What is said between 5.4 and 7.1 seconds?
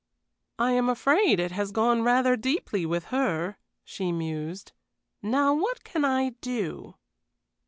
what can I do?"